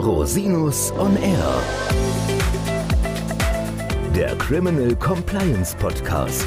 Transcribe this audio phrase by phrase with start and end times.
[0.00, 1.62] Rosinus on Air.
[4.16, 6.46] Der Criminal Compliance Podcast.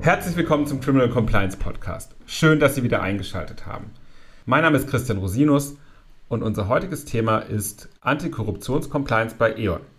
[0.00, 2.14] Herzlich willkommen zum Criminal Compliance Podcast.
[2.26, 3.92] Schön, dass Sie wieder eingeschaltet haben.
[4.44, 5.78] Mein Name ist Christian Rosinus
[6.28, 9.93] und unser heutiges Thema ist Antikorruptionscompliance bei E.ON.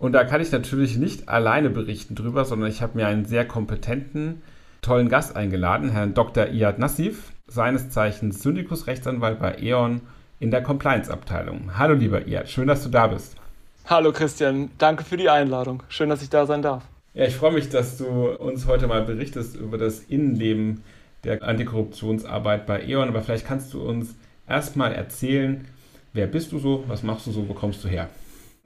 [0.00, 3.46] Und da kann ich natürlich nicht alleine berichten drüber, sondern ich habe mir einen sehr
[3.46, 4.40] kompetenten,
[4.80, 6.48] tollen Gast eingeladen, Herrn Dr.
[6.48, 10.00] Iyad Nassif, seines Zeichens Syndikus-Rechtsanwalt bei E.ON
[10.38, 11.72] in der Compliance-Abteilung.
[11.76, 13.36] Hallo lieber Iyad, schön, dass du da bist.
[13.84, 15.82] Hallo Christian, danke für die Einladung.
[15.90, 16.82] Schön, dass ich da sein darf.
[17.12, 20.82] Ja, ich freue mich, dass du uns heute mal berichtest über das Innenleben
[21.24, 23.08] der Antikorruptionsarbeit bei E.ON.
[23.08, 24.14] Aber vielleicht kannst du uns
[24.48, 25.66] erstmal erzählen,
[26.14, 28.08] wer bist du so, was machst du so, wo kommst du her?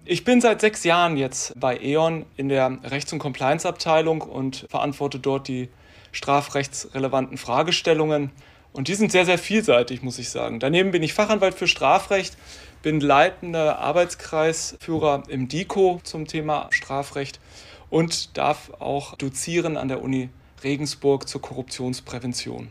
[0.07, 5.19] Ich bin seit sechs Jahren jetzt bei E.ON in der Rechts- und Compliance-Abteilung und verantworte
[5.19, 5.71] dort die
[6.13, 8.31] strafrechtsrelevanten Fragestellungen.
[8.75, 10.61] Und die sind sehr, sehr vielseitig, muss ich sagen.
[10.61, 12.37] Daneben bin ich Fachanwalt für Strafrecht,
[12.83, 17.41] bin leitender Arbeitskreisführer im DICO zum Thema Strafrecht
[17.89, 20.29] und darf auch dozieren an der Uni
[20.63, 22.69] Regensburg zur Korruptionsprävention.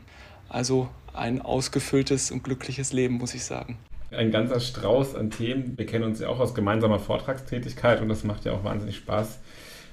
[0.50, 3.80] Also ein ausgefülltes und glückliches Leben, muss ich sagen
[4.16, 5.78] ein ganzer Strauß an Themen.
[5.78, 9.40] Wir kennen uns ja auch aus gemeinsamer Vortragstätigkeit und das macht ja auch wahnsinnig Spaß,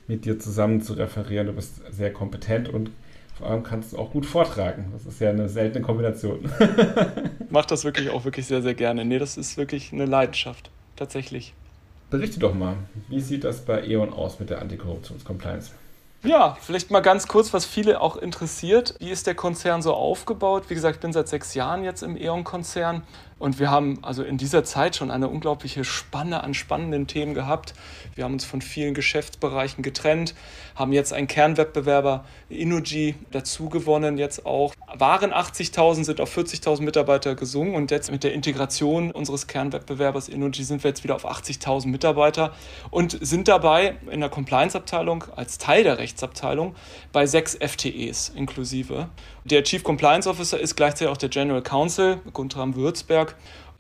[0.09, 1.47] mit dir zusammen zu referieren.
[1.47, 2.91] Du bist sehr kompetent und
[3.37, 4.91] vor allem kannst du auch gut vortragen.
[4.93, 6.51] Das ist ja eine seltene Kombination.
[7.51, 9.05] Mach das wirklich auch wirklich sehr, sehr gerne.
[9.05, 11.55] Nee, das ist wirklich eine Leidenschaft, tatsächlich.
[12.11, 12.77] Berichte doch mal,
[13.09, 15.71] wie sieht das bei E.ON aus mit der Antikorruptionscompliance?
[16.23, 18.95] Ja, vielleicht mal ganz kurz, was viele auch interessiert.
[18.99, 20.65] Wie ist der Konzern so aufgebaut?
[20.69, 23.05] Wie gesagt, ich bin seit sechs Jahren jetzt im E.ON-Konzern
[23.41, 27.75] und wir haben also in dieser Zeit schon eine unglaubliche Spanne an spannenden Themen gehabt.
[28.15, 30.35] Wir haben uns von vielen Geschäftsbereichen getrennt,
[30.77, 34.75] haben jetzt einen Kernwettbewerber Inuji dazu gewonnen, jetzt auch.
[34.95, 40.63] Waren 80.000, sind auf 40.000 Mitarbeiter gesungen und jetzt mit der Integration unseres Kernwettbewerbers Inuji
[40.63, 42.53] sind wir jetzt wieder auf 80.000 Mitarbeiter
[42.91, 46.75] und sind dabei in der Compliance-Abteilung als Teil der Rechtsabteilung
[47.13, 49.09] bei sechs FTEs inklusive.
[49.47, 53.30] Der Chief Compliance Officer ist gleichzeitig auch der General Counsel, Guntram Würzberg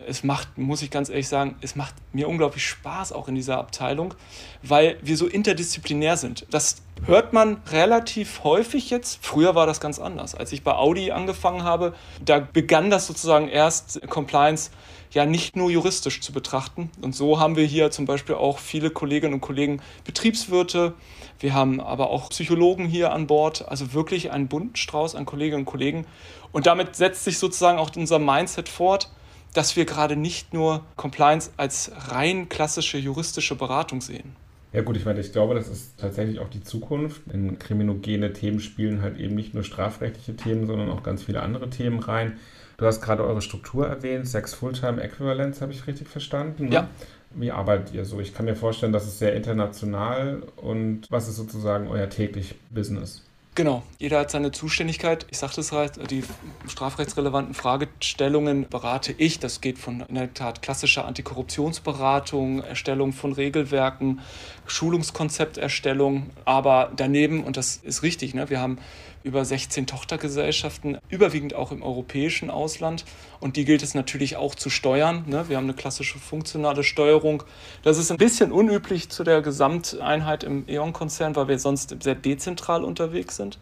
[0.06, 3.59] es macht, muss ich ganz ehrlich sagen, es macht mir unglaublich Spaß auch in dieser
[3.59, 4.15] Abteilung,
[4.62, 6.47] weil wir so interdisziplinär sind.
[6.50, 9.19] Das hört man relativ häufig jetzt.
[9.22, 10.34] Früher war das ganz anders.
[10.34, 11.94] Als ich bei Audi angefangen habe,
[12.25, 14.71] da begann das sozusagen erst Compliance
[15.12, 16.91] ja nicht nur juristisch zu betrachten.
[17.03, 20.94] Und so haben wir hier zum Beispiel auch viele Kolleginnen und Kollegen Betriebswirte.
[21.41, 23.69] Wir haben aber auch Psychologen hier an Bord.
[23.69, 26.06] Also wirklich ein bunten Strauß an Kolleginnen und Kollegen.
[26.53, 29.11] Und damit setzt sich sozusagen auch unser Mindset fort
[29.55, 34.37] dass wir gerade nicht nur Compliance als rein klassische juristische Beratung sehen.
[34.72, 37.22] Ja gut, ich meine, ich glaube, das ist tatsächlich auch die Zukunft.
[37.33, 41.71] In kriminogene Themen spielen halt eben nicht nur strafrechtliche Themen, sondern auch ganz viele andere
[41.71, 42.38] Themen rein.
[42.77, 46.69] Du hast gerade eure Struktur erwähnt, Sex Fulltime Equivalence, habe ich richtig verstanden?
[46.69, 46.75] Ne?
[46.75, 46.88] Ja.
[47.32, 48.21] Wie arbeitet ihr so?
[48.21, 53.22] Ich kann mir vorstellen, das ist sehr international und was ist sozusagen euer täglich Business?
[53.56, 55.27] Genau, jeder hat seine Zuständigkeit.
[55.31, 56.22] Ich sagte es halt, die
[56.69, 59.41] strafrechtsrelevanten Fragestellungen berate ich.
[59.41, 64.21] Das geht von in der Tat klassischer Antikorruptionsberatung, Erstellung von Regelwerken,
[64.66, 66.31] Schulungskonzepterstellung.
[66.44, 68.78] Aber daneben, und das ist richtig, ne, wir haben
[69.22, 73.04] über 16 Tochtergesellschaften, überwiegend auch im europäischen Ausland.
[73.41, 75.25] Und die gilt es natürlich auch zu steuern.
[75.26, 75.48] Ne?
[75.48, 77.42] Wir haben eine klassische funktionale Steuerung.
[77.82, 82.84] Das ist ein bisschen unüblich zu der Gesamteinheit im E.ON-Konzern, weil wir sonst sehr dezentral
[82.84, 83.58] unterwegs sind.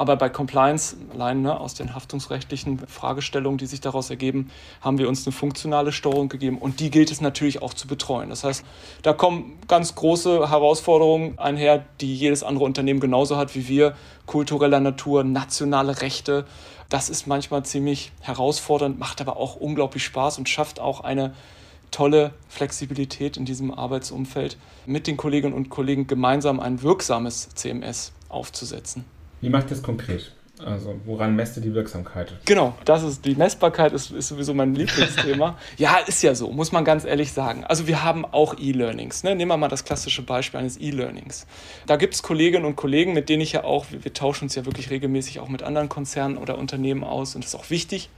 [0.00, 4.50] Aber bei Compliance, allein ne, aus den haftungsrechtlichen Fragestellungen, die sich daraus ergeben,
[4.80, 8.30] haben wir uns eine funktionale Steuerung gegeben und die gilt es natürlich auch zu betreuen.
[8.30, 8.64] Das heißt,
[9.02, 13.94] da kommen ganz große Herausforderungen einher, die jedes andere Unternehmen genauso hat wie wir,
[14.24, 16.46] kultureller Natur, nationale Rechte.
[16.88, 21.34] Das ist manchmal ziemlich herausfordernd, macht aber auch unglaublich Spaß und schafft auch eine
[21.90, 24.56] tolle Flexibilität in diesem Arbeitsumfeld,
[24.86, 29.04] mit den Kolleginnen und Kollegen gemeinsam ein wirksames CMS aufzusetzen.
[29.40, 30.32] Wie macht ihr das konkret?
[30.64, 32.34] Also woran messt ihr die Wirksamkeit?
[32.44, 35.56] Genau, das ist die Messbarkeit ist, ist sowieso mein Lieblingsthema.
[35.78, 37.64] ja, ist ja so, muss man ganz ehrlich sagen.
[37.64, 39.22] Also wir haben auch E-Learnings.
[39.22, 39.34] Ne?
[39.34, 41.46] Nehmen wir mal das klassische Beispiel eines E-Learnings.
[41.86, 44.54] Da gibt es Kolleginnen und Kollegen, mit denen ich ja auch, wir, wir tauschen uns
[44.54, 48.10] ja wirklich regelmäßig auch mit anderen Konzernen oder Unternehmen aus und das ist auch wichtig.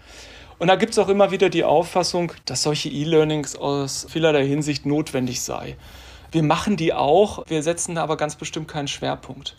[0.58, 4.86] Und da gibt es auch immer wieder die Auffassung, dass solche E-Learnings aus vielerlei Hinsicht
[4.86, 5.76] notwendig sei.
[6.32, 9.55] Wir machen die auch, wir setzen da aber ganz bestimmt keinen Schwerpunkt.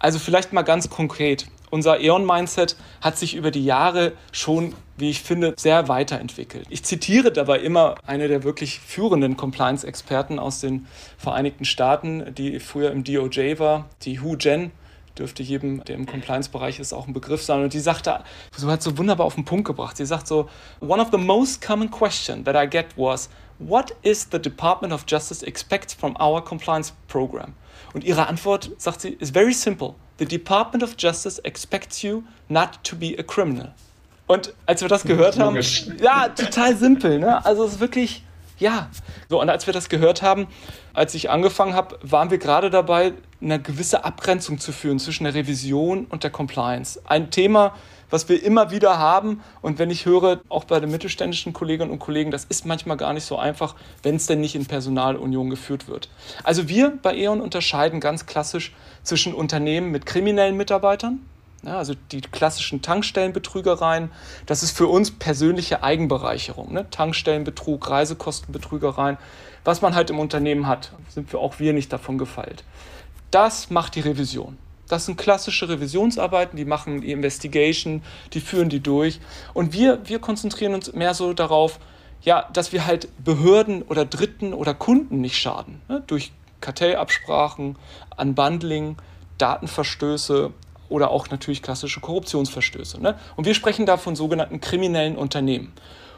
[0.00, 1.46] Also vielleicht mal ganz konkret.
[1.70, 6.66] Unser E.ON-Mindset hat sich über die Jahre schon, wie ich finde, sehr weiterentwickelt.
[6.68, 10.86] Ich zitiere dabei immer eine der wirklich führenden Compliance-Experten aus den
[11.16, 14.72] Vereinigten Staaten, die früher im DOJ war, die Hu Jen,
[15.16, 17.62] dürfte jedem, der im Compliance-Bereich ist, auch ein Begriff sein.
[17.62, 18.22] Und die sagte,
[18.54, 19.96] so hat so wunderbar auf den Punkt gebracht.
[19.96, 20.48] Sie sagt so,
[20.80, 25.04] one of the most common questions that I get was, what is the Department of
[25.06, 27.54] Justice expects from our compliance program?
[27.94, 29.94] Und ihre Antwort, sagt sie, is very simple.
[30.18, 33.74] The Department of Justice expects you not to be a criminal.
[34.26, 35.58] Und als wir das gehört haben,
[36.00, 37.44] ja, total simpel, ne?
[37.44, 38.22] Also es ist wirklich,
[38.58, 38.90] ja.
[39.28, 40.46] So, und als wir das gehört haben,
[40.94, 45.34] als ich angefangen habe, waren wir gerade dabei, eine gewisse Abgrenzung zu führen zwischen der
[45.34, 47.00] Revision und der Compliance.
[47.04, 47.74] Ein Thema,
[48.10, 49.42] was wir immer wieder haben.
[49.62, 53.12] Und wenn ich höre, auch bei den mittelständischen Kolleginnen und Kollegen, das ist manchmal gar
[53.12, 56.08] nicht so einfach, wenn es denn nicht in Personalunion geführt wird.
[56.44, 61.20] Also wir bei E.ON unterscheiden ganz klassisch zwischen Unternehmen mit kriminellen Mitarbeitern,
[61.62, 64.10] ja, also die klassischen Tankstellenbetrügereien,
[64.46, 66.72] das ist für uns persönliche Eigenbereicherung.
[66.72, 66.88] Ne?
[66.90, 69.18] Tankstellenbetrug, Reisekostenbetrügereien,
[69.64, 72.62] was man halt im Unternehmen hat, sind wir auch wir nicht davon gefeilt.
[73.32, 74.56] Das macht die Revision.
[74.88, 78.02] Das sind klassische Revisionsarbeiten, die machen die Investigation,
[78.32, 79.20] die führen die durch.
[79.54, 81.80] Und wir, wir konzentrieren uns mehr so darauf,
[82.22, 85.80] ja, dass wir halt Behörden oder Dritten oder Kunden nicht schaden.
[85.88, 86.02] Ne?
[86.06, 87.76] Durch Kartellabsprachen,
[88.16, 88.96] Unbundling,
[89.38, 90.52] Datenverstöße
[90.88, 93.00] oder auch natürlich klassische Korruptionsverstöße.
[93.00, 93.18] Ne?
[93.36, 95.72] Und wir sprechen da von sogenannten kriminellen Unternehmen.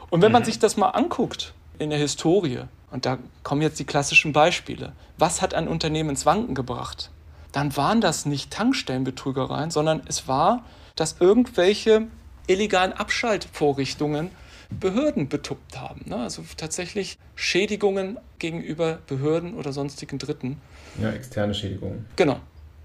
[0.09, 0.47] Und wenn man mhm.
[0.47, 2.61] sich das mal anguckt in der Historie,
[2.91, 7.11] und da kommen jetzt die klassischen Beispiele, was hat ein Unternehmen ins Wanken gebracht?
[7.51, 10.63] Dann waren das nicht Tankstellenbetrügereien, sondern es war,
[10.95, 12.07] dass irgendwelche
[12.47, 14.29] illegalen Abschaltvorrichtungen
[14.69, 16.01] Behörden betuppt haben.
[16.05, 16.17] Ne?
[16.17, 20.61] Also tatsächlich Schädigungen gegenüber Behörden oder sonstigen Dritten.
[21.01, 22.05] Ja, externe Schädigungen.
[22.15, 22.39] Genau.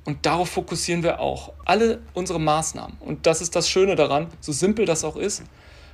[0.05, 1.53] Und darauf fokussieren wir auch.
[1.65, 2.97] Alle unsere Maßnahmen.
[3.01, 5.43] Und das ist das Schöne daran, so simpel das auch ist,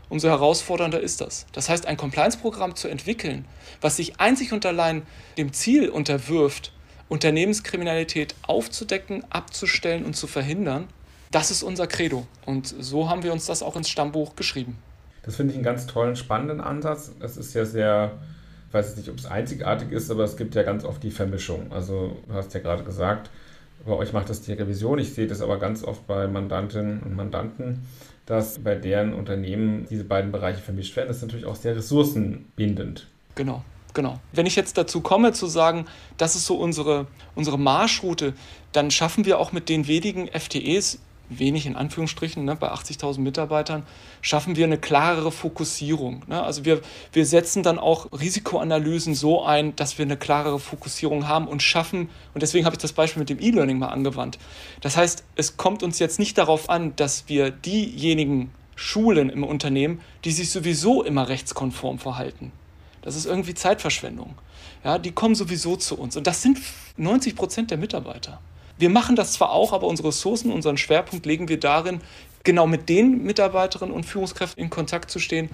[0.08, 1.46] umso herausfordernder ist das.
[1.52, 3.44] Das heißt, ein Compliance-Programm zu entwickeln,
[3.80, 5.02] was sich einzig und allein
[5.38, 6.72] dem Ziel unterwirft,
[7.10, 10.86] Unternehmenskriminalität aufzudecken, abzustellen und zu verhindern.
[11.30, 12.26] Das ist unser Credo.
[12.46, 14.78] Und so haben wir uns das auch ins Stammbuch geschrieben.
[15.22, 17.12] Das finde ich einen ganz tollen, spannenden Ansatz.
[17.20, 18.12] Es ist ja sehr,
[18.68, 21.72] ich weiß nicht, ob es einzigartig ist, aber es gibt ja ganz oft die Vermischung.
[21.72, 23.28] Also du hast ja gerade gesagt,
[23.84, 24.98] bei euch macht das die Revision.
[24.98, 27.86] Ich sehe das aber ganz oft bei Mandantinnen und Mandanten,
[28.24, 31.08] dass bei deren Unternehmen diese beiden Bereiche vermischt werden.
[31.08, 33.08] Das ist natürlich auch sehr ressourcenbindend.
[33.34, 33.64] Genau.
[33.94, 34.20] Genau.
[34.32, 38.34] Wenn ich jetzt dazu komme zu sagen, das ist so unsere, unsere Marschroute,
[38.72, 41.00] dann schaffen wir auch mit den wenigen FTEs,
[41.30, 43.84] wenig in Anführungsstrichen, ne, bei 80.000 Mitarbeitern,
[44.20, 46.22] schaffen wir eine klarere Fokussierung.
[46.26, 46.42] Ne?
[46.42, 46.80] Also wir,
[47.12, 52.10] wir setzen dann auch Risikoanalysen so ein, dass wir eine klarere Fokussierung haben und schaffen,
[52.34, 54.38] und deswegen habe ich das Beispiel mit dem E-Learning mal angewandt.
[54.80, 60.00] Das heißt, es kommt uns jetzt nicht darauf an, dass wir diejenigen schulen im Unternehmen,
[60.24, 62.52] die sich sowieso immer rechtskonform verhalten.
[63.02, 64.34] Das ist irgendwie Zeitverschwendung.
[64.84, 66.16] Ja, die kommen sowieso zu uns.
[66.16, 66.58] Und das sind
[66.96, 68.40] 90 Prozent der Mitarbeiter.
[68.78, 72.00] Wir machen das zwar auch, aber unsere Ressourcen, unseren Schwerpunkt legen wir darin,
[72.44, 75.50] genau mit den Mitarbeiterinnen und Führungskräften in Kontakt zu stehen,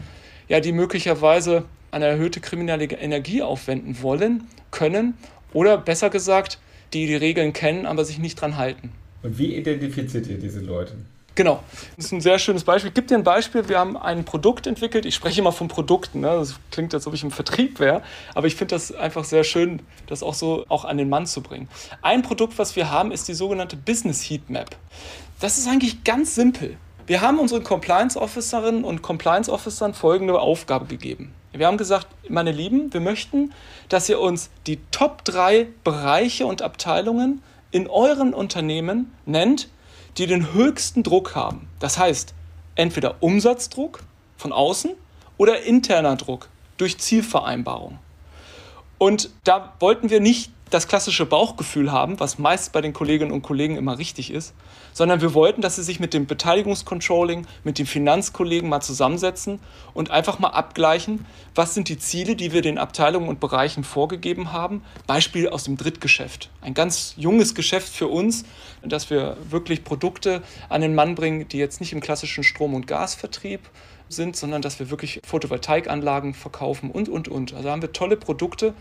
[0.48, 5.14] ja, die möglicherweise eine erhöhte kriminelle Energie aufwenden wollen, können
[5.52, 6.58] oder besser gesagt,
[6.92, 8.92] die die Regeln kennen, aber sich nicht dran halten.
[9.22, 10.94] Und wie identifiziert ihr diese Leute?
[11.36, 11.62] Genau,
[11.96, 12.88] das ist ein sehr schönes Beispiel.
[12.88, 13.68] Ich gebe dir ein Beispiel.
[13.68, 15.04] Wir haben ein Produkt entwickelt.
[15.04, 16.20] Ich spreche immer von Produkten.
[16.20, 16.28] Ne?
[16.28, 18.02] Das klingt, als ob ich im Vertrieb wäre.
[18.34, 21.42] Aber ich finde das einfach sehr schön, das auch so auch an den Mann zu
[21.42, 21.68] bringen.
[22.00, 24.76] Ein Produkt, was wir haben, ist die sogenannte Business Heat Map.
[25.38, 26.78] Das ist eigentlich ganz simpel.
[27.06, 31.34] Wir haben unseren Compliance Officerinnen und Compliance Officern folgende Aufgabe gegeben.
[31.52, 33.52] Wir haben gesagt, meine Lieben, wir möchten,
[33.90, 39.68] dass ihr uns die Top 3 Bereiche und Abteilungen in euren Unternehmen nennt,
[40.18, 41.68] die den höchsten Druck haben.
[41.78, 42.34] Das heißt,
[42.74, 44.02] entweder Umsatzdruck
[44.36, 44.92] von außen
[45.36, 47.98] oder interner Druck durch Zielvereinbarung.
[48.98, 53.42] Und da wollten wir nicht das klassische Bauchgefühl haben, was meist bei den Kolleginnen und
[53.42, 54.52] Kollegen immer richtig ist,
[54.92, 59.60] sondern wir wollten, dass sie sich mit dem Beteiligungscontrolling, mit den Finanzkollegen mal zusammensetzen
[59.94, 64.52] und einfach mal abgleichen, was sind die Ziele, die wir den Abteilungen und Bereichen vorgegeben
[64.52, 64.82] haben.
[65.06, 66.50] Beispiel aus dem Drittgeschäft.
[66.62, 68.44] Ein ganz junges Geschäft für uns,
[68.82, 72.88] dass wir wirklich Produkte an den Mann bringen, die jetzt nicht im klassischen Strom- und
[72.88, 73.60] Gasvertrieb
[74.08, 77.54] sind, sondern dass wir wirklich Photovoltaikanlagen verkaufen und, und, und.
[77.54, 78.74] Also haben wir tolle Produkte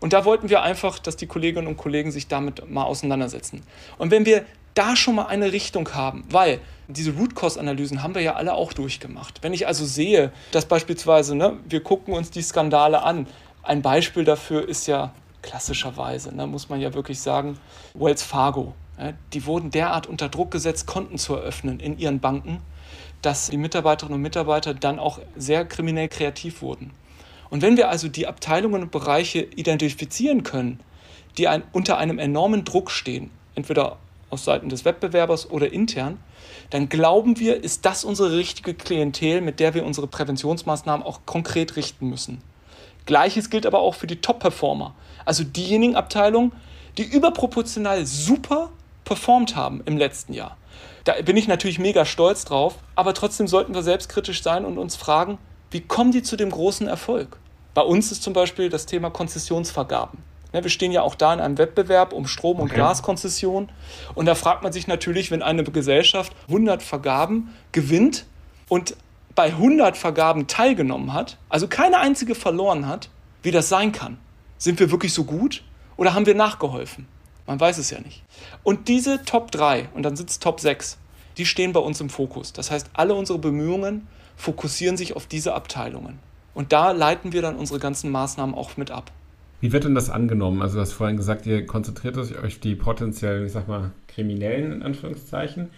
[0.00, 3.62] und da wollten wir einfach, dass die Kolleginnen und Kollegen sich damit mal auseinandersetzen.
[3.98, 8.14] Und wenn wir da schon mal eine Richtung haben, weil diese Root Cause Analysen haben
[8.14, 9.42] wir ja alle auch durchgemacht.
[9.42, 13.26] Wenn ich also sehe, dass beispielsweise, ne, wir gucken uns die Skandale an,
[13.62, 17.58] ein Beispiel dafür ist ja klassischerweise, ne, muss man ja wirklich sagen,
[17.94, 18.74] Wells Fargo.
[18.98, 22.60] Ja, die wurden derart unter Druck gesetzt, Konten zu eröffnen in ihren Banken,
[23.22, 26.90] dass die Mitarbeiterinnen und Mitarbeiter dann auch sehr kriminell kreativ wurden.
[27.54, 30.80] Und wenn wir also die Abteilungen und Bereiche identifizieren können,
[31.38, 36.18] die ein, unter einem enormen Druck stehen, entweder aus Seiten des Wettbewerbers oder intern,
[36.70, 41.76] dann glauben wir, ist das unsere richtige Klientel, mit der wir unsere Präventionsmaßnahmen auch konkret
[41.76, 42.42] richten müssen.
[43.06, 44.92] Gleiches gilt aber auch für die Top-Performer,
[45.24, 46.50] also diejenigen Abteilungen,
[46.98, 48.70] die überproportional super
[49.04, 50.56] performt haben im letzten Jahr.
[51.04, 54.96] Da bin ich natürlich mega stolz drauf, aber trotzdem sollten wir selbstkritisch sein und uns
[54.96, 55.38] fragen,
[55.70, 57.38] wie kommen die zu dem großen Erfolg?
[57.74, 60.22] Bei uns ist zum Beispiel das Thema Konzessionsvergaben.
[60.52, 62.78] Wir stehen ja auch da in einem Wettbewerb um Strom- und okay.
[62.78, 63.68] Gaskonzession.
[64.14, 68.26] Und da fragt man sich natürlich, wenn eine Gesellschaft 100 Vergaben gewinnt
[68.68, 68.96] und
[69.34, 73.08] bei 100 Vergaben teilgenommen hat, also keine einzige verloren hat,
[73.42, 74.18] wie das sein kann.
[74.56, 75.64] Sind wir wirklich so gut
[75.96, 77.08] oder haben wir nachgeholfen?
[77.46, 78.22] Man weiß es ja nicht.
[78.62, 80.98] Und diese Top 3 und dann sind es Top 6,
[81.36, 82.52] die stehen bei uns im Fokus.
[82.52, 86.20] Das heißt, alle unsere Bemühungen fokussieren sich auf diese Abteilungen.
[86.54, 89.10] Und da leiten wir dann unsere ganzen Maßnahmen auch mit ab.
[89.60, 90.62] Wie wird denn das angenommen?
[90.62, 94.72] Also du hast vorhin gesagt, ihr konzentriert euch auf die potenziellen, ich sag mal, Kriminellen
[94.72, 95.70] in Anführungszeichen.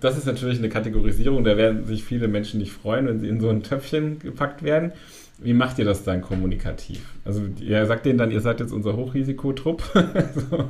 [0.00, 3.40] Das ist natürlich eine Kategorisierung, da werden sich viele Menschen nicht freuen, wenn sie in
[3.40, 4.92] so ein Töpfchen gepackt werden.
[5.38, 7.00] Wie macht ihr das dann kommunikativ?
[7.24, 9.82] Also ihr sagt denen dann, ihr seid jetzt unser Hochrisikotrupp.
[10.50, 10.68] so.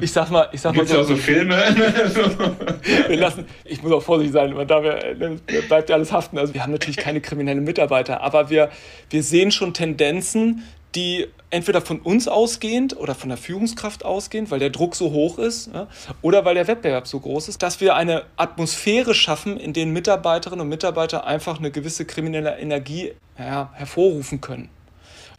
[0.00, 1.56] Ich sag mal, ich sag Gibt's mal so, auch so Filme.
[3.08, 4.80] wir lassen, ich muss auch vorsichtig sein, weil da
[5.68, 6.36] bleibt ja alles haften.
[6.36, 8.70] Also wir haben natürlich keine kriminellen Mitarbeiter, aber wir,
[9.08, 10.62] wir sehen schon Tendenzen,
[10.96, 15.38] die entweder von uns ausgehend oder von der Führungskraft ausgehend, weil der Druck so hoch
[15.38, 15.86] ist, ja,
[16.22, 20.62] oder weil der Wettbewerb so groß ist, dass wir eine Atmosphäre schaffen, in der Mitarbeiterinnen
[20.62, 24.70] und Mitarbeiter einfach eine gewisse kriminelle Energie ja, hervorrufen können.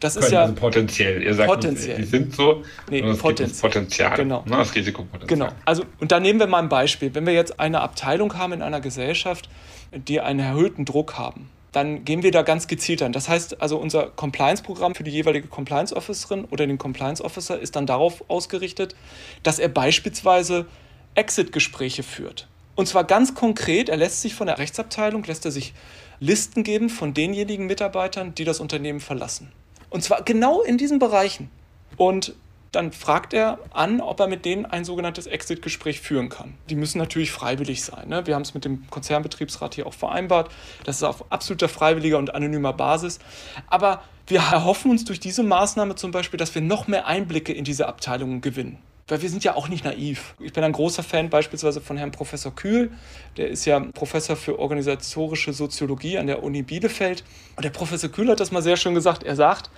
[0.00, 1.22] Das können, ist ja also potenziell.
[1.22, 1.96] Ihr sagt, potenziell.
[1.96, 3.60] Die sind so, nee, potenziell.
[3.60, 4.16] Potenzial.
[4.16, 4.44] Genau.
[4.46, 5.26] Ne, das Risikopotenzial.
[5.26, 5.52] Genau.
[5.64, 7.14] Also und da nehmen wir mal ein Beispiel.
[7.14, 9.48] Wenn wir jetzt eine Abteilung haben in einer Gesellschaft,
[9.92, 13.12] die einen erhöhten Druck haben, dann gehen wir da ganz gezielt an.
[13.12, 18.24] Das heißt also, unser Compliance-Programm für die jeweilige Compliance-Officerin oder den Compliance-Officer ist dann darauf
[18.28, 18.94] ausgerichtet,
[19.42, 20.66] dass er beispielsweise
[21.14, 22.48] Exit-Gespräche führt.
[22.74, 25.74] Und zwar ganz konkret, er lässt sich von der Rechtsabteilung, lässt er sich
[26.20, 29.52] Listen geben von denjenigen Mitarbeitern, die das Unternehmen verlassen.
[29.90, 31.50] Und zwar genau in diesen Bereichen.
[31.96, 32.34] Und
[32.72, 36.54] dann fragt er an, ob er mit denen ein sogenanntes Exit-Gespräch führen kann.
[36.68, 38.08] Die müssen natürlich freiwillig sein.
[38.08, 38.26] Ne?
[38.26, 40.50] Wir haben es mit dem Konzernbetriebsrat hier auch vereinbart.
[40.84, 43.18] Das ist auf absoluter freiwilliger und anonymer Basis.
[43.66, 47.64] Aber wir erhoffen uns durch diese Maßnahme zum Beispiel, dass wir noch mehr Einblicke in
[47.64, 48.78] diese Abteilungen gewinnen.
[49.08, 50.34] Weil wir sind ja auch nicht naiv.
[50.38, 52.92] Ich bin ein großer Fan beispielsweise von Herrn Professor Kühl.
[53.38, 57.24] Der ist ja Professor für organisatorische Soziologie an der Uni Bielefeld.
[57.56, 59.22] Und der Professor Kühl hat das mal sehr schön gesagt.
[59.22, 59.70] Er sagt,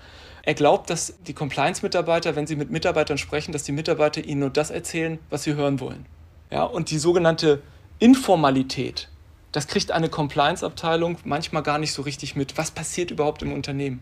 [0.42, 4.50] er glaubt, dass die Compliance-Mitarbeiter, wenn sie mit Mitarbeitern sprechen, dass die Mitarbeiter ihnen nur
[4.50, 6.06] das erzählen, was sie hören wollen.
[6.50, 7.62] Ja, und die sogenannte
[7.98, 9.08] Informalität,
[9.52, 12.56] das kriegt eine Compliance-Abteilung manchmal gar nicht so richtig mit.
[12.56, 14.00] Was passiert überhaupt im Unternehmen?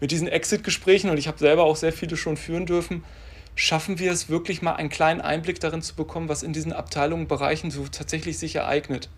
[0.00, 3.04] Mit diesen Exit-Gesprächen, und ich habe selber auch sehr viele schon führen dürfen,
[3.54, 7.28] schaffen wir es wirklich mal einen kleinen Einblick darin zu bekommen, was in diesen Abteilungen,
[7.28, 9.08] Bereichen so tatsächlich sich ereignet.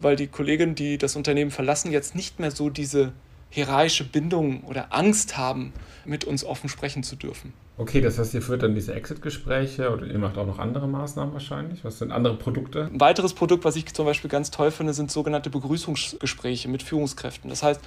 [0.00, 3.12] Weil die Kolleginnen, die das Unternehmen verlassen, jetzt nicht mehr so diese
[3.50, 5.72] hierarchische Bindung oder Angst haben,
[6.04, 7.52] mit uns offen sprechen zu dürfen.
[7.80, 11.32] Okay, das heißt, ihr führt dann diese Exit-Gespräche oder ihr macht auch noch andere Maßnahmen
[11.32, 11.84] wahrscheinlich.
[11.84, 12.90] Was sind andere Produkte?
[12.92, 17.48] Ein weiteres Produkt, was ich zum Beispiel ganz toll finde, sind sogenannte Begrüßungsgespräche mit Führungskräften.
[17.50, 17.80] Das heißt,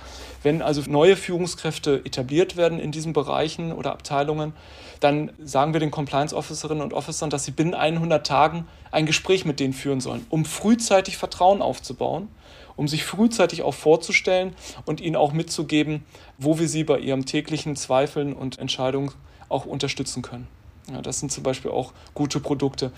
[0.43, 4.53] wenn also neue Führungskräfte etabliert werden in diesen Bereichen oder Abteilungen,
[5.01, 9.59] dann sagen wir den Compliance-Officerinnen und Officern, dass sie binnen 100 Tagen ein Gespräch mit
[9.59, 12.29] denen führen sollen, um frühzeitig Vertrauen aufzubauen
[12.75, 16.05] um sich frühzeitig auch vorzustellen und ihnen auch mitzugeben,
[16.37, 19.11] wo wir sie bei ihrem täglichen Zweifeln und Entscheidungen
[19.49, 20.47] auch unterstützen können.
[20.91, 22.91] Ja, das sind zum Beispiel auch gute Produkte.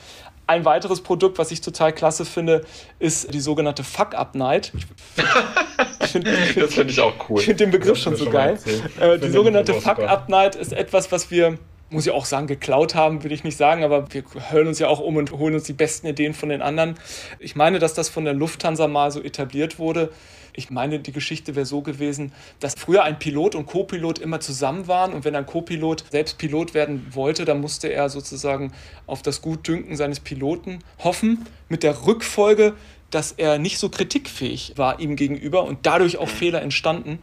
[0.48, 2.66] Ein weiteres Produkt, was ich total klasse finde,
[3.00, 4.72] ist die sogenannte Fuck-Up-Night.
[6.02, 7.40] Find, das finde ich auch cool.
[7.40, 8.60] Ich finde den Begriff schon so geil.
[9.00, 11.58] Äh, die sogenannte Fuck-Up-Night ist etwas, was wir
[11.94, 14.88] muss ich auch sagen, geklaut haben, würde ich nicht sagen, aber wir hören uns ja
[14.88, 16.96] auch um und holen uns die besten Ideen von den anderen.
[17.40, 20.12] Ich meine, dass das von der Lufthansa mal so etabliert wurde.
[20.56, 24.88] Ich meine, die Geschichte wäre so gewesen, dass früher ein Pilot und Co-Pilot immer zusammen
[24.88, 28.72] waren und wenn ein Co-Pilot selbst Pilot werden wollte, dann musste er sozusagen
[29.08, 32.74] auf das Gutdünken seines Piloten hoffen, mit der Rückfolge,
[33.10, 37.20] dass er nicht so kritikfähig war ihm gegenüber und dadurch auch Fehler entstanden.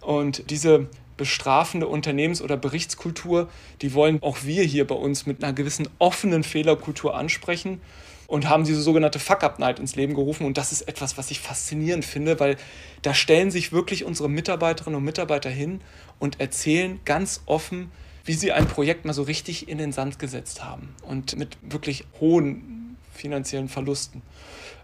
[0.00, 0.88] Und diese
[1.20, 3.50] bestrafende Unternehmens- oder Berichtskultur,
[3.82, 7.82] die wollen auch wir hier bei uns mit einer gewissen offenen Fehlerkultur ansprechen
[8.26, 10.46] und haben diese sogenannte Fuck-Up-Night ins Leben gerufen.
[10.46, 12.56] Und das ist etwas, was ich faszinierend finde, weil
[13.02, 15.82] da stellen sich wirklich unsere Mitarbeiterinnen und Mitarbeiter hin
[16.18, 17.92] und erzählen ganz offen,
[18.24, 22.06] wie sie ein Projekt mal so richtig in den Sand gesetzt haben und mit wirklich
[22.18, 24.22] hohen finanziellen Verlusten.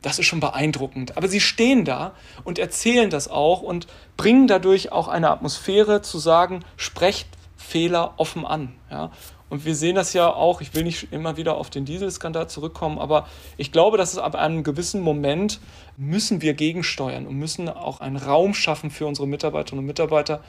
[0.03, 1.17] Das ist schon beeindruckend.
[1.17, 2.13] Aber sie stehen da
[2.45, 3.87] und erzählen das auch und
[4.17, 8.73] bringen dadurch auch eine Atmosphäre zu sagen, sprecht Fehler offen an.
[8.91, 9.11] Ja?
[9.49, 12.99] Und wir sehen das ja auch, ich will nicht immer wieder auf den Dieselskandal zurückkommen,
[12.99, 15.61] aber ich glaube, dass es ab einem gewissen Moment
[15.97, 20.43] müssen wir gegensteuern und müssen auch einen Raum schaffen für unsere Mitarbeiterinnen und Mitarbeiter,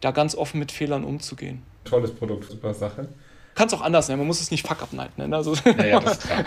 [0.00, 1.62] da ganz offen mit Fehlern umzugehen.
[1.84, 3.08] Tolles Produkt, super Sache.
[3.54, 5.32] Kann es auch anders nennen, man muss es nicht Fuck Up Night nennen.
[5.32, 6.44] Also ja, das ist klar.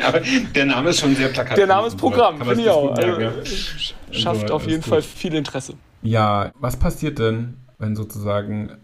[0.06, 0.20] Aber
[0.54, 1.56] der Name ist schon sehr plakativ.
[1.56, 2.90] Der Name ist Programm, finde ich auch.
[2.92, 3.32] Also, ja.
[4.10, 5.74] Schafft auf jeden Fall viel Interesse.
[6.02, 8.78] Ja, was passiert denn, wenn sozusagen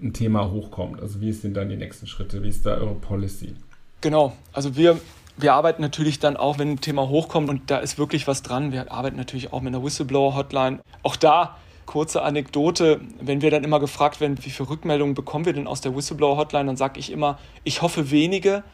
[0.00, 1.00] ein Thema hochkommt?
[1.00, 2.42] Also wie sind dann die nächsten Schritte?
[2.42, 3.56] Wie ist da eure Policy?
[4.00, 5.00] Genau, also wir,
[5.36, 8.70] wir arbeiten natürlich dann auch, wenn ein Thema hochkommt und da ist wirklich was dran.
[8.70, 10.80] Wir arbeiten natürlich auch mit einer Whistleblower-Hotline.
[11.02, 15.52] Auch da kurze Anekdote, wenn wir dann immer gefragt werden, wie viele Rückmeldungen bekommen wir
[15.52, 18.64] denn aus der Whistleblower-Hotline, dann sage ich immer, ich hoffe wenige,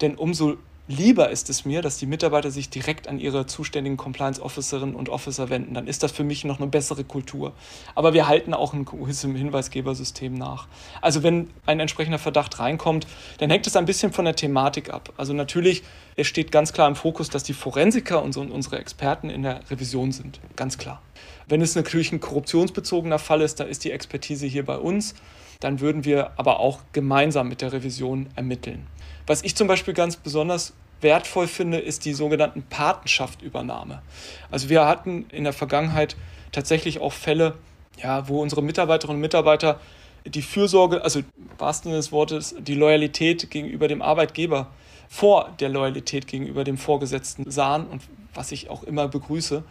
[0.00, 0.56] denn umso
[0.88, 5.10] lieber ist es mir, dass die Mitarbeiter sich direkt an ihre zuständigen Compliance Officerinnen und
[5.10, 5.74] Officer wenden.
[5.74, 7.52] Dann ist das für mich noch eine bessere Kultur.
[7.94, 10.66] Aber wir halten auch ein Hinweisgebersystem nach.
[11.02, 13.06] Also wenn ein entsprechender Verdacht reinkommt,
[13.38, 15.12] dann hängt es ein bisschen von der Thematik ab.
[15.18, 15.82] Also natürlich,
[16.16, 20.10] es steht ganz klar im Fokus, dass die Forensiker und unsere Experten in der Revision
[20.10, 20.40] sind.
[20.56, 21.02] Ganz klar.
[21.48, 25.14] Wenn es natürlich ein korruptionsbezogener Fall ist, dann ist die Expertise hier bei uns.
[25.60, 28.86] Dann würden wir aber auch gemeinsam mit der Revision ermitteln.
[29.26, 34.02] Was ich zum Beispiel ganz besonders wertvoll finde, ist die sogenannten Patenschaftübernahme.
[34.50, 36.16] Also wir hatten in der Vergangenheit
[36.52, 37.54] tatsächlich auch Fälle,
[38.02, 39.80] ja, wo unsere Mitarbeiterinnen und Mitarbeiter
[40.26, 41.26] die Fürsorge, also im
[41.58, 44.68] wahrsten Sinne des Wortes, die Loyalität gegenüber dem Arbeitgeber
[45.08, 48.02] vor der Loyalität gegenüber dem Vorgesetzten sahen und
[48.34, 49.64] was ich auch immer begrüße.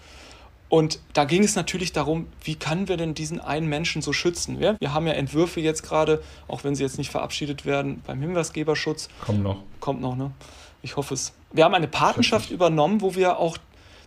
[0.69, 4.59] Und da ging es natürlich darum, wie können wir denn diesen einen Menschen so schützen?
[4.59, 8.21] Wir, wir haben ja Entwürfe jetzt gerade, auch wenn sie jetzt nicht verabschiedet werden, beim
[8.21, 9.07] Hinweisgeberschutz.
[9.25, 9.63] Kommt noch.
[9.79, 10.31] Kommt noch, ne?
[10.81, 11.33] Ich hoffe es.
[11.53, 13.57] Wir haben eine Patenschaft übernommen, wo wir auch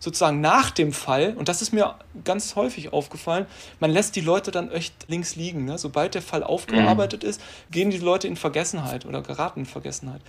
[0.01, 3.47] sozusagen nach dem Fall, und das ist mir ganz häufig aufgefallen,
[3.81, 5.67] man lässt die Leute dann echt links liegen.
[5.67, 5.79] Ne?
[5.79, 7.29] Sobald der Fall aufgearbeitet mhm.
[7.29, 10.23] ist, gehen die Leute in Vergessenheit oder geraten in Vergessenheit.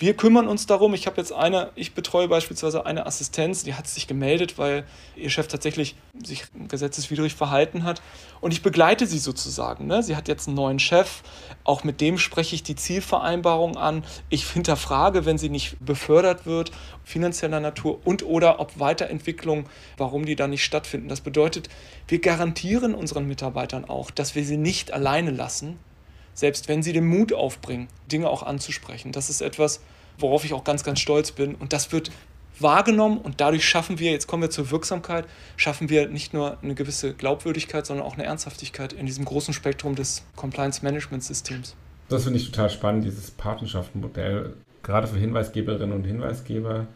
[0.00, 0.94] Wir kümmern uns darum.
[0.94, 4.84] Ich habe jetzt eine, ich betreue beispielsweise eine Assistenz, die hat sich gemeldet, weil
[5.16, 8.00] ihr Chef tatsächlich sich gesetzeswidrig verhalten hat.
[8.40, 9.88] Und ich begleite sie sozusagen.
[9.88, 10.04] Ne?
[10.04, 11.22] Sie hat jetzt einen neuen Chef.
[11.64, 14.04] Auch mit dem spreche ich die Zielvereinbarung an.
[14.28, 16.70] Ich hinterfrage, wenn sie nicht befördert wird,
[17.02, 21.08] finanzieller Natur und oder ob Weiterentwicklung, warum die da nicht stattfinden.
[21.08, 21.68] Das bedeutet,
[22.06, 25.80] wir garantieren unseren Mitarbeitern auch, dass wir sie nicht alleine lassen,
[26.38, 29.10] selbst wenn sie den Mut aufbringen, Dinge auch anzusprechen.
[29.10, 29.80] Das ist etwas,
[30.18, 31.56] worauf ich auch ganz, ganz stolz bin.
[31.56, 32.12] Und das wird
[32.60, 36.76] wahrgenommen und dadurch schaffen wir, jetzt kommen wir zur Wirksamkeit, schaffen wir nicht nur eine
[36.76, 41.74] gewisse Glaubwürdigkeit, sondern auch eine Ernsthaftigkeit in diesem großen Spektrum des Compliance-Management-Systems.
[42.08, 46.86] Das finde ich total spannend, dieses Patenschaftenmodell, gerade für Hinweisgeberinnen und Hinweisgeber,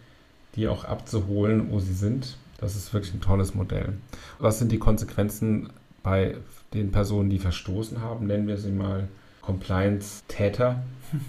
[0.54, 2.36] die auch abzuholen, wo sie sind.
[2.58, 3.94] Das ist wirklich ein tolles Modell.
[4.38, 5.72] Was sind die Konsequenzen
[6.04, 6.36] bei
[6.74, 9.08] den Personen, die verstoßen haben, nennen wir sie mal
[9.42, 10.82] Compliance-Täter?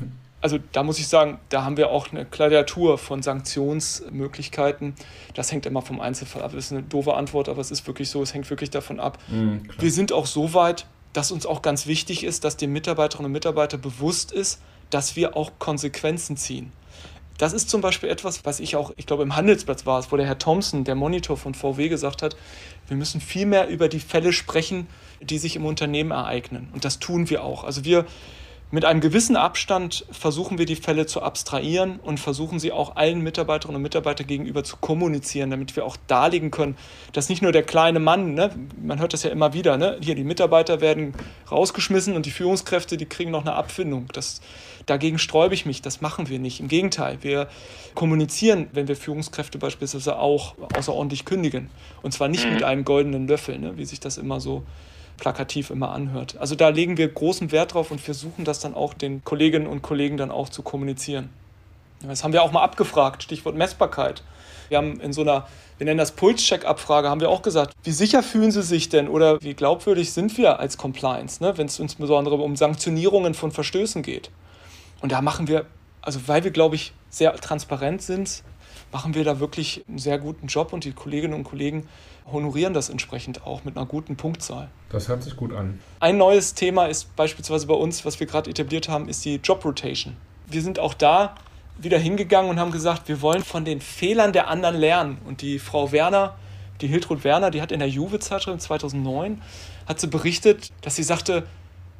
[0.44, 4.94] Also da muss ich sagen, da haben wir auch eine Klaviatur von Sanktionsmöglichkeiten.
[5.36, 6.52] Das hängt immer vom Einzelfall ab.
[6.54, 9.20] Das ist eine doofe Antwort, aber es ist wirklich so, es hängt wirklich davon ab.
[9.30, 13.28] Mhm, wir sind auch so weit, dass uns auch ganz wichtig ist, dass den Mitarbeiterinnen
[13.28, 16.74] und Mitarbeitern bewusst ist, dass wir auch Konsequenzen ziehen.
[17.38, 20.18] Das ist zum Beispiel etwas, was ich auch, ich glaube im Handelsplatz war es, wo
[20.18, 22.36] der Herr Thompson, der Monitor von VW, gesagt hat,
[22.88, 24.88] wir müssen viel mehr über die Fälle sprechen,
[25.22, 26.70] die sich im Unternehmen ereignen.
[26.74, 27.64] Und das tun wir auch.
[27.64, 28.06] Also wir
[28.74, 33.22] mit einem gewissen Abstand versuchen wir die Fälle zu abstrahieren und versuchen sie auch allen
[33.22, 36.76] Mitarbeiterinnen und Mitarbeitern gegenüber zu kommunizieren, damit wir auch darlegen können,
[37.12, 38.50] dass nicht nur der kleine Mann, ne,
[38.82, 41.14] man hört das ja immer wieder, ne, hier die Mitarbeiter werden
[41.52, 44.08] rausgeschmissen und die Führungskräfte, die kriegen noch eine Abfindung.
[44.12, 44.42] Das,
[44.88, 46.60] dagegen sträube ich mich, das machen wir nicht.
[46.60, 47.50] Im Gegenteil, wir
[47.94, 51.70] kommunizieren, wenn wir Führungskräfte beispielsweise auch außerordentlich kündigen.
[52.02, 54.64] Und zwar nicht mit einem goldenen Löffel, ne, wie sich das immer so
[55.18, 56.38] plakativ immer anhört.
[56.40, 59.82] Also da legen wir großen Wert drauf und versuchen das dann auch den Kolleginnen und
[59.82, 61.30] Kollegen dann auch zu kommunizieren.
[62.02, 64.24] Das haben wir auch mal abgefragt, Stichwort Messbarkeit.
[64.70, 65.48] Wir haben in so einer,
[65.78, 69.42] wir nennen das Pulscheck-Abfrage, haben wir auch gesagt, wie sicher fühlen Sie sich denn oder
[69.42, 74.32] wie glaubwürdig sind wir als Compliance, ne, wenn es insbesondere um Sanktionierungen von Verstößen geht.
[75.02, 75.66] Und da machen wir,
[76.02, 78.44] also weil wir, glaube ich, sehr transparent sind,
[78.94, 81.88] machen wir da wirklich einen sehr guten Job und die Kolleginnen und Kollegen
[82.32, 84.70] honorieren das entsprechend auch mit einer guten Punktzahl.
[84.90, 85.80] Das hört sich gut an.
[86.00, 89.66] Ein neues Thema ist beispielsweise bei uns, was wir gerade etabliert haben, ist die Job
[89.66, 90.16] Rotation.
[90.48, 91.36] Wir sind auch da
[91.78, 95.18] wieder hingegangen und haben gesagt, wir wollen von den Fehlern der anderen lernen.
[95.26, 96.36] Und die Frau Werner,
[96.82, 99.42] die Hiltrud Werner, die hat in der Juve-Zeitschrift 2009
[99.88, 101.46] hat sie berichtet, dass sie sagte,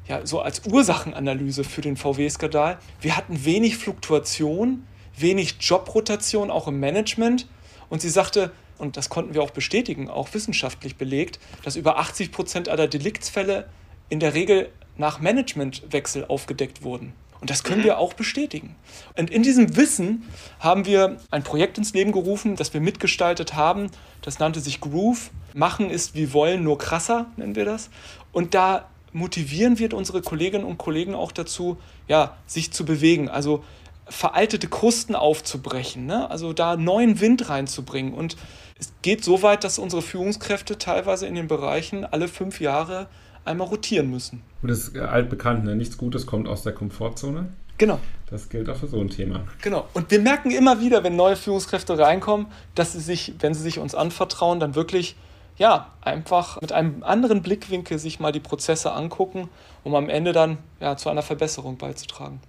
[0.06, 6.80] ja, so als Ursachenanalyse für den VW-Skandal, wir hatten wenig Fluktuation, wenig Jobrotation auch im
[6.80, 7.46] Management.
[7.88, 12.32] Und sie sagte, und das konnten wir auch bestätigen, auch wissenschaftlich belegt, dass über 80
[12.32, 13.68] Prozent aller Deliktsfälle
[14.08, 17.12] in der Regel nach Managementwechsel aufgedeckt wurden.
[17.40, 18.74] Und das können wir auch bestätigen.
[19.18, 23.90] Und in diesem Wissen haben wir ein Projekt ins Leben gerufen, das wir mitgestaltet haben.
[24.22, 25.30] Das nannte sich Groove.
[25.52, 27.90] Machen ist wie wollen, nur krasser, nennen wir das.
[28.32, 31.76] Und da motivieren wir unsere Kolleginnen und Kollegen auch dazu,
[32.08, 33.28] ja, sich zu bewegen.
[33.28, 33.62] Also
[34.06, 36.30] veraltete Krusten aufzubrechen, ne?
[36.30, 38.12] also da neuen Wind reinzubringen.
[38.12, 38.36] Und
[38.78, 43.08] es geht so weit, dass unsere Führungskräfte teilweise in den Bereichen alle fünf Jahre
[43.44, 44.42] einmal rotieren müssen.
[44.62, 45.76] Und das ist altbekannt, ne?
[45.76, 47.48] nichts Gutes kommt aus der Komfortzone.
[47.76, 47.98] Genau.
[48.30, 49.44] Das gilt auch für so ein Thema.
[49.62, 49.88] Genau.
[49.94, 53.78] Und wir merken immer wieder, wenn neue Führungskräfte reinkommen, dass sie sich, wenn sie sich
[53.78, 55.16] uns anvertrauen, dann wirklich
[55.56, 59.48] ja, einfach mit einem anderen Blickwinkel sich mal die Prozesse angucken,
[59.84, 62.40] um am Ende dann ja, zu einer Verbesserung beizutragen.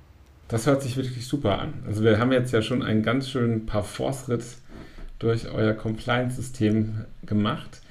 [0.47, 1.73] Das hört sich wirklich super an.
[1.87, 4.43] Also wir haben jetzt ja schon einen ganz schönen Parforce-Ritt
[5.19, 7.81] durch euer Compliance-System gemacht.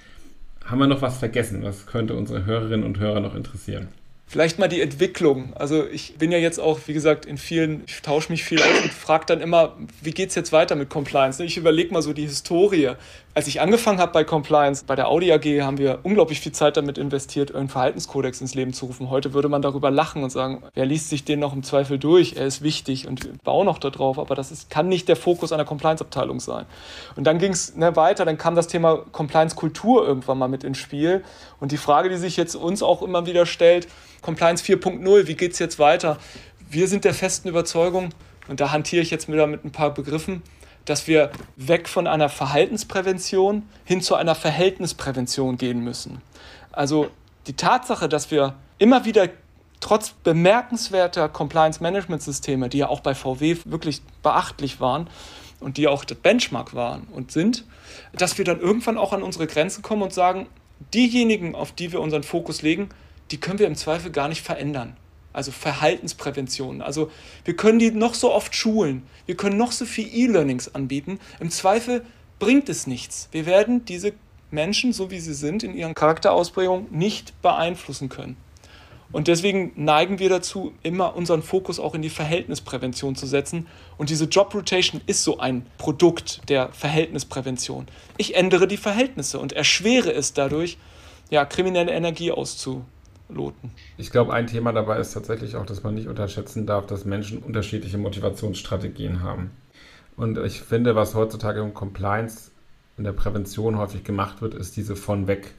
[0.65, 1.63] Haben wir noch was vergessen?
[1.63, 3.89] Was könnte unsere Hörerinnen und Hörer noch interessieren?
[4.27, 5.53] Vielleicht mal die Entwicklung.
[5.55, 8.83] Also ich bin ja jetzt auch, wie gesagt, in vielen, ich tausche mich viel aus
[8.83, 11.45] und frage dann immer, wie geht es jetzt weiter mit Compliance?
[11.45, 12.93] Ich überlege mal so die Historie.
[13.37, 16.77] Als ich angefangen habe bei Compliance, bei der Audi AG, haben wir unglaublich viel Zeit
[16.77, 19.11] damit investiert, einen Verhaltenskodex ins Leben zu rufen.
[19.11, 22.35] Heute würde man darüber lachen und sagen, wer liest sich den noch im Zweifel durch?
[22.37, 25.51] Er ist wichtig und ich baue noch darauf, aber das ist, kann nicht der Fokus
[25.51, 26.65] einer Compliance-Abteilung sein.
[27.17, 30.79] Und dann ging es ne, weiter, dann kam das Thema Compliance-Kultur irgendwann mal mit ins
[30.79, 31.25] Spiel.
[31.59, 33.89] Und die Frage, die sich jetzt uns auch immer wieder stellt,
[34.23, 36.19] Compliance 4.0, wie geht es jetzt weiter?
[36.71, 38.11] Wir sind der festen Überzeugung,
[38.47, 40.43] und da hantiere ich jetzt wieder mit ein paar Begriffen,
[40.85, 46.21] dass wir weg von einer Verhaltensprävention hin zu einer Verhältnisprävention gehen müssen.
[46.73, 47.11] Also
[47.47, 49.29] die Tatsache, dass wir immer wieder
[49.81, 55.09] trotz bemerkenswerter Compliance-Management-Systeme, die ja auch bei VW wirklich beachtlich waren
[55.61, 57.65] und die auch das Benchmark waren und sind,
[58.13, 60.47] dass wir dann irgendwann auch an unsere Grenzen kommen und sagen,
[60.93, 62.89] diejenigen, auf die wir unseren Fokus legen,
[63.31, 64.97] die können wir im Zweifel gar nicht verändern.
[65.35, 66.81] Also Verhaltensprävention.
[66.81, 67.11] Also
[67.45, 71.21] wir können die noch so oft schulen, wir können noch so viel E-Learnings anbieten.
[71.41, 72.07] Im Zweifel
[72.39, 73.29] bringt es nichts.
[73.33, 74.15] Wir werden diese
[74.51, 78.37] Menschen, so wie sie sind, in ihren Charakterausbringung nicht beeinflussen können.
[79.13, 83.69] Und deswegen neigen wir dazu, immer unseren Fokus auch in die Verhältnisprävention zu setzen.
[83.97, 87.87] Und diese Job Rotation ist so ein Produkt der Verhältnisprävention.
[88.17, 90.79] Ich ändere die Verhältnisse und erschwere es dadurch,
[91.31, 92.85] ja, kriminelle Energie auszu,
[93.35, 93.73] loten.
[93.97, 97.39] Ich glaube, ein Thema dabei ist tatsächlich auch, dass man nicht unterschätzen darf, dass Menschen
[97.39, 99.51] unterschiedliche Motivationsstrategien haben.
[100.17, 102.51] Und ich finde, was heutzutage im Compliance,
[102.97, 105.55] in der Prävention häufig gemacht wird, ist diese von weg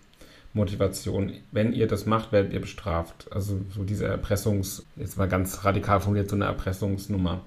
[0.53, 1.33] Motivation.
[1.51, 3.27] Wenn ihr das macht, werdet ihr bestraft.
[3.31, 7.41] Also so diese Erpressungs, jetzt mal ganz radikal formuliert, so eine Erpressungsnummer.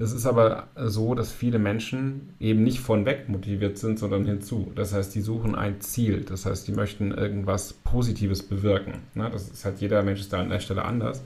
[0.00, 4.72] Es ist aber so, dass viele Menschen eben nicht von weg motiviert sind, sondern hinzu.
[4.74, 6.22] Das heißt, die suchen ein Ziel.
[6.22, 8.94] Das heißt, die möchten irgendwas Positives bewirken.
[9.14, 11.22] Das ist halt jeder Mensch ist da an der Stelle anders.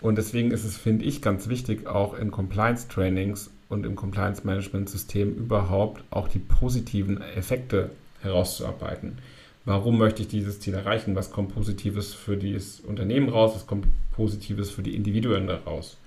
[0.00, 6.02] Und deswegen ist es, finde ich, ganz wichtig, auch in Compliance-Trainings und im Compliance-Management-System überhaupt
[6.10, 7.90] auch die positiven Effekte
[8.22, 9.18] herauszuarbeiten.
[9.64, 11.14] Warum möchte ich dieses Ziel erreichen?
[11.14, 13.52] Was kommt Positives für das Unternehmen raus?
[13.54, 15.98] Was kommt Positives für die Individuen daraus?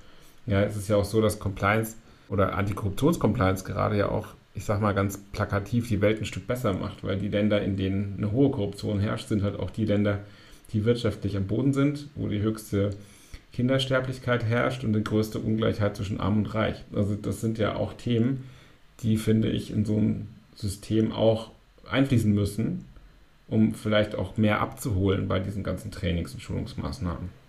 [0.45, 1.95] Ja, es ist ja auch so, dass Compliance
[2.30, 6.73] oder Antikorruptionscompliance gerade ja auch, ich sag mal ganz plakativ, die Welt ein Stück besser
[6.73, 10.19] macht, weil die Länder, in denen eine hohe Korruption herrscht, sind halt auch die Länder,
[10.73, 12.91] die wirtschaftlich am Boden sind, wo die höchste
[13.54, 16.84] Kindersterblichkeit herrscht und die größte Ungleichheit zwischen Arm und Reich.
[16.95, 18.45] Also das sind ja auch Themen,
[19.01, 21.51] die, finde ich, in so ein System auch
[21.89, 22.86] einfließen müssen,
[23.47, 27.40] um vielleicht auch mehr abzuholen bei diesen ganzen Trainings- und Schulungsmaßnahmen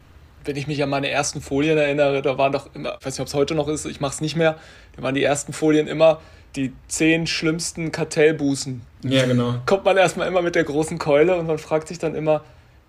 [0.44, 3.20] wenn ich mich an meine ersten Folien erinnere, da waren doch immer, ich weiß nicht,
[3.20, 4.56] ob es heute noch ist, ich mache es nicht mehr,
[4.96, 6.20] da waren die ersten Folien immer
[6.56, 8.82] die zehn schlimmsten Kartellbußen.
[9.04, 9.54] Ja, genau.
[9.66, 12.42] Kommt man erstmal immer mit der großen Keule und man fragt sich dann immer,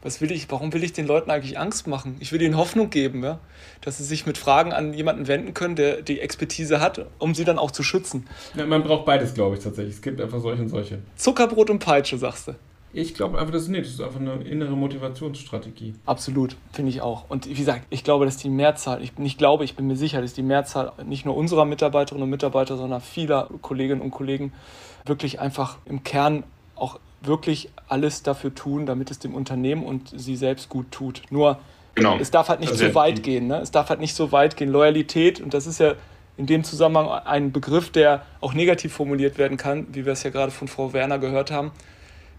[0.03, 2.17] was will ich, warum will ich den Leuten eigentlich Angst machen?
[2.19, 3.39] Ich will ihnen Hoffnung geben, ja?
[3.79, 7.45] dass sie sich mit Fragen an jemanden wenden können, der die Expertise hat, um sie
[7.45, 8.27] dann auch zu schützen.
[8.53, 9.95] Ja, man braucht beides, glaube ich, tatsächlich.
[9.95, 10.99] Es gibt einfach solche und solche.
[11.15, 12.55] Zuckerbrot und Peitsche, sagst du.
[12.95, 13.85] Ich glaube einfach, das ist nicht.
[13.85, 15.95] Das ist einfach eine innere Motivationsstrategie.
[16.05, 17.25] Absolut, finde ich auch.
[17.27, 20.21] Und wie gesagt, ich glaube, dass die Mehrzahl, ich nicht glaube, ich bin mir sicher,
[20.21, 24.53] dass die Mehrzahl nicht nur unserer Mitarbeiterinnen und Mitarbeiter, sondern vieler Kolleginnen und Kollegen
[25.05, 26.43] wirklich einfach im Kern
[26.75, 31.23] auch wirklich alles dafür tun, damit es dem Unternehmen und sie selbst gut tut.
[31.31, 31.57] Nur
[31.95, 32.17] genau.
[32.19, 33.47] es darf halt nicht also, so weit gehen.
[33.47, 33.57] Ne?
[33.57, 34.69] Es darf halt nicht so weit gehen.
[34.69, 35.95] Loyalität, und das ist ja
[36.37, 40.29] in dem Zusammenhang ein Begriff, der auch negativ formuliert werden kann, wie wir es ja
[40.29, 41.71] gerade von Frau Werner gehört haben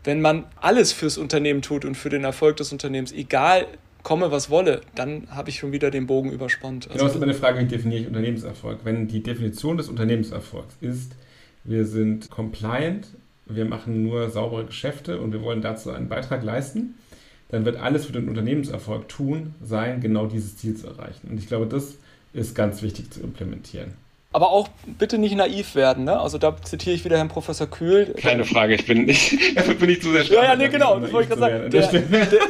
[0.04, 3.66] wenn man alles fürs Unternehmen tut und für den Erfolg des Unternehmens, egal
[4.02, 6.86] komme, was wolle, dann habe ich schon wieder den Bogen überspannt.
[6.86, 8.80] Also genau, das ist eine Frage, wie definiere ich Unternehmenserfolg?
[8.84, 11.16] Wenn die Definition des Unternehmenserfolgs ist,
[11.64, 13.08] wir sind compliant,
[13.46, 16.94] wir machen nur saubere Geschäfte und wir wollen dazu einen Beitrag leisten,
[17.48, 21.28] dann wird alles für den Unternehmenserfolg tun, sein, genau dieses Ziel zu erreichen.
[21.30, 21.96] Und ich glaube, das
[22.32, 23.92] ist ganz wichtig zu implementieren.
[24.34, 24.66] Aber auch
[24.98, 26.18] bitte nicht naiv werden, ne?
[26.18, 28.14] Also da zitiere ich wieder Herrn Professor Kühl.
[28.20, 30.42] Keine Frage, ich bin nicht, dafür bin ich zu sehr stark.
[30.42, 31.70] Ja, ja, nee, genau, das wollte ich gerade sagen.
[31.70, 32.40] Der, der, der,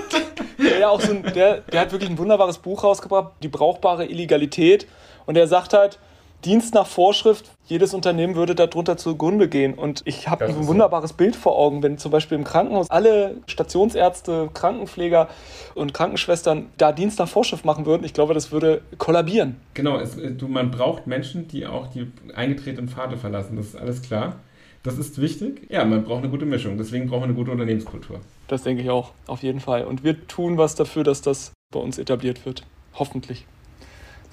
[0.58, 4.06] der, ja auch so ein, der, der hat wirklich ein wunderbares Buch rausgebracht, Die brauchbare
[4.06, 4.86] Illegalität.
[5.26, 5.98] Und er sagt halt,
[6.44, 9.74] Dienst nach Vorschrift, jedes Unternehmen würde darunter zugrunde gehen.
[9.74, 11.16] Und ich habe ein wunderbares so.
[11.16, 15.28] Bild vor Augen, wenn zum Beispiel im Krankenhaus alle Stationsärzte, Krankenpfleger
[15.74, 18.04] und Krankenschwestern da Dienst nach Vorschrift machen würden.
[18.04, 19.56] Ich glaube, das würde kollabieren.
[19.72, 23.56] Genau, es, du, man braucht Menschen, die auch die eingetretenen Pfade verlassen.
[23.56, 24.36] Das ist alles klar.
[24.82, 25.66] Das ist wichtig.
[25.70, 26.76] Ja, man braucht eine gute Mischung.
[26.76, 28.20] Deswegen brauchen wir eine gute Unternehmenskultur.
[28.48, 29.84] Das denke ich auch, auf jeden Fall.
[29.84, 32.64] Und wir tun was dafür, dass das bei uns etabliert wird.
[32.92, 33.46] Hoffentlich.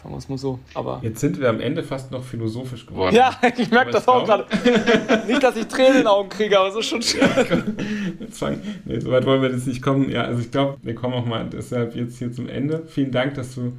[0.02, 0.60] Sagen wir es mal so.
[0.74, 3.16] Aber Jetzt sind wir am Ende fast noch philosophisch geworden.
[3.16, 4.46] Ja, ich merke das auch gerade.
[5.28, 7.22] nicht, dass ich Tränen in den Augen kriege, aber es ist schon schön.
[8.20, 8.42] jetzt
[8.86, 10.10] nee, so weit wollen wir jetzt nicht kommen.
[10.10, 12.84] Ja, also ich glaube, wir kommen auch mal deshalb jetzt hier zum Ende.
[12.88, 13.74] Vielen Dank, dass du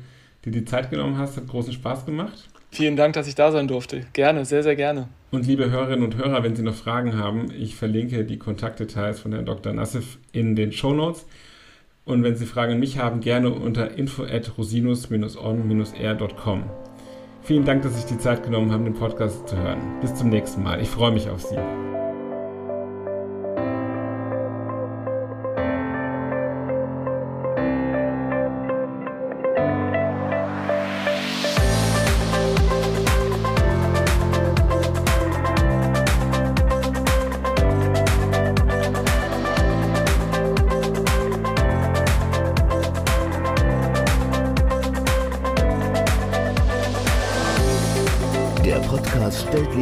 [0.44, 1.36] dir die Zeit genommen hast.
[1.36, 2.48] Hat großen Spaß gemacht.
[2.70, 4.06] Vielen Dank, dass ich da sein durfte.
[4.12, 5.08] Gerne, sehr, sehr gerne.
[5.30, 9.32] Und liebe Hörerinnen und Hörer, wenn Sie noch Fragen haben, ich verlinke die Kontaktdetails von
[9.32, 9.72] Herrn Dr.
[9.72, 11.26] Nassif in den Show Notes.
[12.04, 16.64] Und wenn Sie Fragen an mich haben, gerne unter info at rosinus-on-r.com.
[17.42, 20.00] Vielen Dank, dass Sie sich die Zeit genommen haben, den Podcast zu hören.
[20.00, 20.80] Bis zum nächsten Mal.
[20.80, 21.56] Ich freue mich auf Sie.